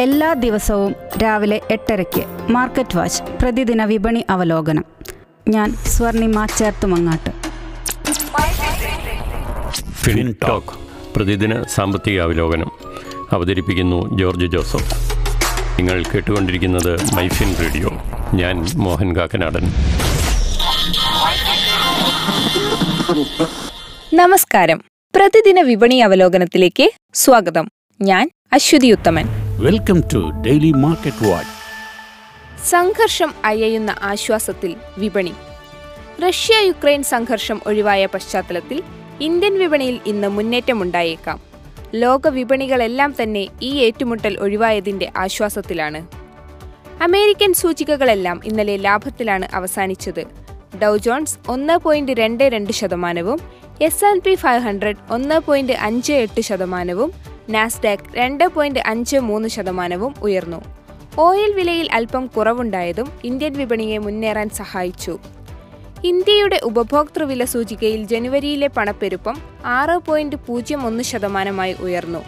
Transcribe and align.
എല്ലാ 0.00 0.32
ദിവസവും 0.32 0.94
രാവിലെ 1.22 1.60
എട്ടരയ്ക്ക് 1.70 2.52
മാർക്കറ്റ് 2.52 2.96
വാച്ച് 2.96 3.22
പ്രതിദിന 3.22 3.84
വിപണി 3.84 4.24
അവലോകനം. 4.30 4.84
ഞാൻ 5.48 5.74
സ്വർണിമ 5.74 6.46
ചേർത്തുമങ്ങാട്ട്. 6.46 7.30
ഫിൻ 9.90 10.36
ടോക്ക് 10.48 10.70
പ്രതിദിന 11.16 11.62
സാമ്പത്തിക 11.62 12.20
അവലോകനം. 12.20 12.70
അവതരിപ്പിക്കുന്നു 13.32 14.18
ജോർജ് 14.18 14.46
ജോസഫ്. 14.46 14.94
നിങ്ങൾ 15.78 16.04
കേട്ടുകൊണ്ടിരിക്കുന്നത് 16.14 17.14
മൈഫിൻ 17.14 17.54
റേഡിയോ. 17.60 17.90
ഞാൻ 18.34 18.66
മോഹൻ 18.74 19.16
കാക്കനാടൻ. 19.16 19.72
നമസ്കാരം. 24.14 24.84
പ്രതിദിന 25.14 25.60
വിപണി 25.60 25.94
അവലോകനത്തിലേക്ക് 25.94 26.90
സ്വാഗതം. 27.14 27.68
ഞാൻ 28.00 28.30
Aswathy 28.52 28.92
Uthaman. 28.92 29.43
Welcome 29.62 30.00
to 30.12 30.30
daily 30.44 30.70
market 30.72 31.26
watch 31.26 31.52
സംഘർഷം 32.70 33.34
അയയുന്ന 33.44 33.96
ആശ്വാസത്തിൽ 34.02 34.76
വിപണി. 34.98 35.34
റഷ്യ 36.22 36.54
യുക്രൈൻ 36.66 37.02
സംഘർഷം 37.02 37.60
ഒഴിവായ 37.66 38.06
പശ്ചാത്തലത്തിൽ 38.06 38.82
ഇന്ത്യൻ 39.20 39.58
വിപണിയിൽ 39.58 40.00
ഇന്ന് 40.06 40.28
മുന്നേറ്റമുണ്ടായേക്കാം 40.28 41.40
ലോക 41.94 42.28
വിപണികളെല്ലാം 42.28 43.14
തന്നെ 43.22 43.48
ഈ 43.62 43.72
ഏറ്റുമുട്ടൽ 43.76 44.38
ഒഴിവായതിന്റെ 44.38 45.12
ആശ്വാസത്തിലാണ്. 45.16 46.02
അമേരിക്കൻ 47.02 47.52
സൂചികകളെല്ലാം 47.52 48.40
ഇന്നലെ 48.44 48.76
ലാഭത്തിലാണ് 48.76 49.48
അവസാനിച്ചത്. 49.54 50.26
ഡൗ 50.82 50.96
ജോൺസ് 50.96 51.38
ഒന്ന് 51.48 51.76
പോയിന്റ് 51.76 52.12
രണ്ട് 52.12 52.44
രണ്ട് 52.44 52.72
ശതമാനവും 52.72 53.40
S 53.82 54.04
and 54.04 54.22
P 54.22 54.34
five 54.34 54.60
hundred 54.60 54.96
ഒന്ന് 55.10 55.38
പോയിന്റ് 55.38 55.72
അഞ്ച് 55.72 56.12
എട്ട് 56.12 56.40
ശതമാനവും 56.40 57.33
നാസ്ഡാക്ക് 57.50 58.02
രണ്ട് 58.14 58.44
പോയിന്റ് 58.44 58.80
അഞ്ച് 58.86 59.16
മൂന്ന് 59.16 59.48
ശതമാനവും 59.48 60.14
ഉയർന്നു. 60.22 60.64
ഓയിൽ 61.18 61.52
വിലയിൽ 61.52 61.92
അല്പം 61.92 62.26
കുറവുണ്ടായതും 62.26 63.12
ഇന്ത്യൻ 63.24 63.52
വിപണിയെ 63.52 63.98
മുന്നേറാൻ 63.98 64.48
സഹായിച്ചു. 64.48 65.18
ഇന്ത്യയുടെ 66.04 66.60
ഉപഭോക്തൃ 66.62 67.22
വില 67.22 67.44
സൂചികയിൽ 67.44 68.04
ജനുവരിയിലെ 68.04 68.66
പണപ്പെരുപ്പം 68.66 69.36
ആറ് 69.64 69.98
പോയിന്റ് 69.98 70.36
പൂജ്യം 70.36 70.86
ഒന്ന് 70.86 71.04
ശതമാനമായി 71.04 71.76
ഉയർന്നു. 71.80 72.24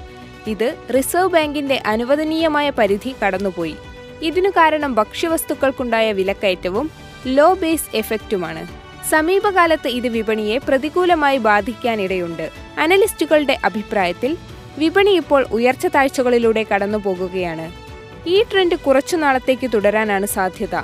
ഇത് 0.46 0.74
റിസർവ് 0.94 1.28
ബാങ്കിന്റെ 1.28 1.82
അനുവദനീയമായ 1.86 2.70
പരിധി 2.70 3.14
കടന്നുപോയി. 3.24 3.76
ഇതിനു 4.22 4.50
കാരണം 4.50 4.94
ഭക്ഷ്യവസ്തുക്കൾക്കുണ്ടായ 4.94 6.12
വിലക്കയറ്റവും 6.12 6.90
ലോ 7.26 7.54
ബേസ് 7.54 7.96
എഫക്റ്റുമാണ് 7.96 8.68
സമീപകാലത്ത് 9.08 9.88
ഇത് 9.88 10.08
വിപണിയെ 10.08 10.58
പ്രതികൂലമായി 10.58 11.38
ബാധിക്കാനിടയുണ്ട്. 11.38 12.50
അനലിസ്റ്റുകളുടെ 12.78 13.58
അഭിപ്രായത്തിൽ 13.64 14.36
വിപണി 14.78 15.10
ഇപ്പോൾ 15.10 15.46
ഉയർച്ച 15.52 15.86
താഴ്ചകളിലൂടെ 15.86 16.66
കടന്നുപോകുകയാണ്. 16.70 17.66
ഈ 18.26 18.42
ട്രെൻഡ് 18.42 18.76
കുറച്ചു 18.76 19.16
നാളത്തേക്ക് 19.16 19.70
തുടരാനാണ് 19.74 20.26
സാധ്യത. 20.26 20.76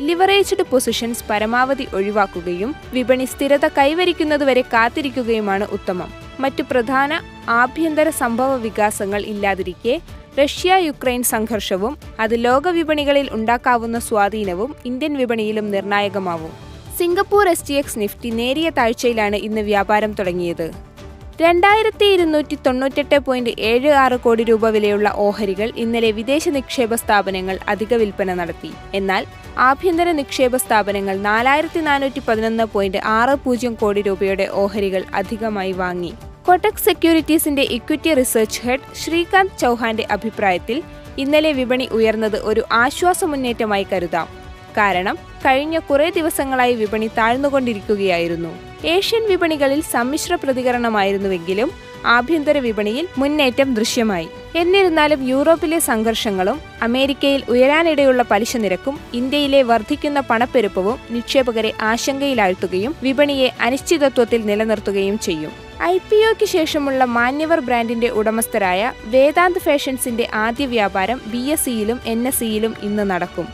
ലിവറേജ്ഡ് 0.00 0.64
പൊസിഷൻസ് 0.70 1.24
പരമാവധി 1.30 1.86
ഒഴിവാക്കുകയും 1.94 2.74
വിപണി 2.92 3.24
സ്ഥിരത 3.24 3.68
കൈവരിക്കുന്നതുവരെ 3.68 4.62
കാത്തിരിക്കുകയുമാണ് 4.62 5.66
ഉത്തമം. 5.72 6.10
മറ്റു 6.40 6.62
പ്രധാന 6.70 7.20
ആഭ്യന്തര 7.48 8.08
സംഭവ 8.10 8.56
വികാസങ്ങൾ 8.56 9.22
ഇല്ലാതിരിക്കെ 9.22 10.00
റഷ്യ 10.38 10.76
യുക്രൈൻ 10.86 11.22
സംഘർഷവും 11.22 11.98
അത് 12.20 12.44
ലോക 12.44 12.68
വിപണികളിൽ 12.68 13.28
ഉണ്ടാക്കാവുന്ന 13.32 13.98
സ്വാധീനവും 13.98 14.74
ഇന്ത്യൻ 14.84 15.16
വിപണിയിലും 15.16 15.70
നിർണായകമാവും. 15.70 16.52
Singapore 16.98 17.48
S 17.48 17.68
T 17.68 17.74
X 17.74 17.98
Nifty 17.98 18.30
നേരിയ 18.30 18.70
താഴ്ചയിലാണ് 18.70 19.36
ഇന്ന് 19.36 19.60
വ്യാപാരം 19.60 20.12
തുടങ്ങിയത്. 20.12 20.91
രണ്ടായിരത്തി 21.40 22.04
ഇരുന്നൂറ്റി 22.04 22.56
തൊണ്ണൂറ്റെട്ട് 22.66 23.18
പോയിന്റ് 23.18 23.52
ഏഴ് 23.58 23.90
ആറ് 23.90 24.16
കോടി 24.20 24.42
രൂപ 24.44 24.68
വിലയുള്ള 24.68 25.12
ഓഹരികൾ 25.16 25.72
ഇന്നലെ 25.76 26.10
വിദേശ 26.10 26.48
നിക്ഷേപ 26.48 26.94
സ്ഥാപനങ്ങൾ 26.94 27.58
അധിക 27.68 27.94
വിൽപ്പന 27.94 28.34
നടത്തി. 28.34 28.70
എന്നാൽ 28.94 29.24
ആഭ്യന്തര 29.58 30.10
നിക്ഷേപ 30.10 30.56
സ്ഥാപനങ്ങൾ 30.56 31.16
നാലായിരത്തി 31.16 31.80
നാനൂറ്റി 31.80 32.22
പതിനൊന്ന് 32.28 32.64
പോയിന്റ് 32.64 32.98
ആറ് 33.04 33.34
പൂജ്യം 33.44 33.74
കോടി 33.74 34.02
രൂപയുടെ 34.02 34.48
ഓഹരികൾ 34.52 35.04
അധികമായി 35.14 35.72
വാങ്ങി. 35.72 36.12
കൊട്ടക് 36.46 36.84
സെക്യൂരിറ്റീസിന്റെ 36.88 37.62
ഇക്വിറ്റി 37.62 38.14
റിസർച്ച് 38.14 38.60
ഹെഡ് 38.66 38.88
ശ്രീകാന്ത് 39.04 39.58
ചൗഹാന്റെ 39.58 40.06
അഭിപ്രായത്തിൽ 40.10 40.82
ഇന്നലെ 41.18 41.52
വിപണി 41.52 41.88
ഉയർന്നത് 41.92 42.36
ഒരു 42.36 42.64
ആശ്വാസ 42.72 43.24
മുന്നേറ്റമായി 43.24 43.86
കരുതാം. 43.92 44.28
കാരണം 44.76 45.16
കഴിഞ്ഞ 45.46 45.78
കുറേ 45.78 46.10
ദിവസങ്ങളായി 46.10 46.74
വിപണി 46.74 47.10
താഴ്ന്നുകൊണ്ടിരിക്കുകയായിരുന്നു. 47.18 48.71
ഏഷ്യൻ 48.84 49.28
വിപണികളിൽ 49.28 49.80
സമ്മിശ്ര 49.80 50.34
പ്രതികരണമായിരുന്നുവെങ്കിലും 50.34 51.70
ആഭ്യന്തര 52.06 52.58
വിപണിയിൽ 52.58 53.08
മുന്നേറ്റം 53.18 53.74
ദൃശ്യമായി. 53.74 54.28
എന്നിരുന്നാലും 54.56 55.28
യൂറോപ്പിലെ 55.28 55.78
സംഘർഷങ്ങളും 55.78 56.60
അമേരിക്കയിൽ 56.82 57.44
ഉയരാനിടയുള്ള 57.48 58.22
പലിശ 58.22 58.56
നിരക്കും 58.56 58.98
ഇന്ത്യയിലെ 59.12 59.62
വർദ്ധിക്കുന്ന 59.62 60.20
പണപ്പെരുപ്പവും 60.20 60.98
നിക്ഷേപകരെ 61.10 61.72
ആശങ്കയിലാഴ്ത്തുകയും 61.80 62.94
വിപണിയെ 63.02 63.50
അനിശ്ചിതത്വത്തിൽ 63.60 64.46
നിലനിർത്തുകയും 64.46 65.18
ചെയ്യും. 65.18 65.50
ഐ 65.82 65.98
പി 65.98 66.16
ഒക്ക് 66.16 66.44
ശേഷമുള്ള 66.44 67.04
മാന്യവർ 67.04 67.60
ബ്രാൻഡിന്റെ 67.60 68.08
ഉടമസ്ഥരായ 68.08 68.92
വേദാന്ത് 69.06 69.58
ഫാഷൻസിന്റെ 69.58 70.28
ആദ്യ 70.34 70.66
വ്യാപാരം 70.66 71.20
ബി 71.26 71.38
എസ് 71.38 71.64
സിയിലും 71.64 72.00
എൻ 72.06 72.28
എസ് 72.28 72.38
സിയിലും 72.38 72.74
ഇന്ന് 72.82 73.10
നടക്കും. 73.10 73.46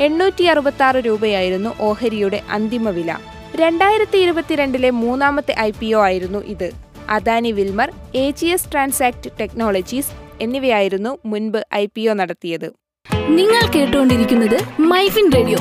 എണ്ണൂറ്റി 0.00 0.44
അറുപത്തി 0.44 1.00
രൂപയായിരുന്നു 1.00 1.74
ഓഹരിയുടെ 1.80 2.42
അന്തിമ 2.50 2.90
വില 2.90 3.16
രണ്ടായിരത്തി 3.58 4.18
ഇരുപത്തിരണ്ടിലെ 4.18 4.90
മൂന്നാമത്തെ 4.90 5.54
ഐ 5.58 5.70
പി 5.80 5.94
ഒ 5.94 6.00
ആയിരുന്നു 6.00 6.38
ഇത്. 6.38 6.72
Adani 7.08 7.52
Wilmar 7.52 7.92
A 8.14 8.30
G 8.30 8.46
S 8.46 8.72
transact 8.72 9.30
technologies 9.40 10.12
എന്നിവയായിരുന്നു 10.40 11.18
മുൻപ് 11.26 11.58
ഐ 11.74 11.86
പി 11.94 12.08
ഒ 12.08 12.14
നടത്തിയത്. 12.14 12.72
നിങ്ങൾ 13.28 13.62
കേട്ടുകൊണ്ടിരിക്കുന്നത് 13.74 14.58
മൈഫിൻ 14.80 15.32
റേഡിയോ. 15.32 15.58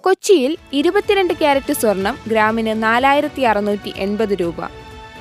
കൊച്ചിയിൽ 0.00 0.56
ഇരുപത്തിരണ്ട് 0.72 1.34
ക്യാരറ്റ് 1.34 1.72
സ്വർണം 1.72 2.18
ഗ്രാമിന് 2.28 2.82
നാലായിരത്തി 2.82 3.42
അറുന്നൂറ്റി 3.42 3.92
എൺപത് 3.96 4.34
രൂപ 4.40 4.60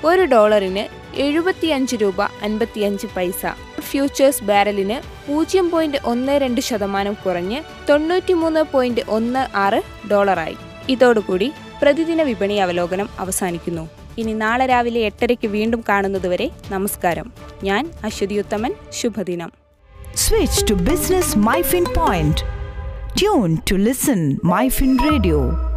ഒരു 0.05 0.21
ഡോളറിന് 0.21 0.87
എഴുപത്തിയഞ്ച് 1.19 1.95
രൂപ 1.95 2.21
അൻപത്തിയഞ്ച് 2.21 3.07
പൈസ. 3.15 3.45
ഫ്യൂച്ചേഴ്സ് 3.79 4.43
ബാരലിന് 4.43 5.01
പൂജ്യം 5.27 5.69
പോയിന്റ് 5.69 5.97
ഒന്ന് 6.05 6.33
രണ്ട് 6.33 6.61
ശതമാനം 6.61 7.17
കുറഞ്ഞ് 7.25 7.61
തൊണ്ണൂറ്റിമൂന്ന് 7.89 8.63
പോയിന്റ് 8.71 9.01
ഒന്ന് 9.07 9.57
ആറ് 9.57 9.81
ഡോളറായി. 10.11 10.57
ഇതോടുകൂടി 10.89 11.51
പ്രതിദിന 11.81 12.21
വിപണി 12.21 12.53
അവലോകനം 12.53 13.09
അവസാനിക്കുന്നു. 13.19 13.89
ഇനി 14.17 14.33
നാളെ 14.33 14.65
രാവിലെ 14.65 14.99
എട്ടരയ്ക്ക് 14.99 15.47
വീണ്ടും 15.47 15.83
കാണുന്നതുവരെ 15.89 16.51
നമസ്കാരം. 16.71 17.33
ഞാൻ 17.63 17.91
അശ്വതി 18.03 18.39
ഉത്തമൻ 18.39 18.73
ശുഭദിനം 18.91 19.51
switch 20.15 20.69
to 20.69 20.73
business 20.73 21.37
MyFin 21.37 21.85
point 21.97 22.37
tune 23.19 23.57
to 23.71 23.75
listen 23.75 24.39
MyFin 24.43 24.97
Radio. 24.97 25.74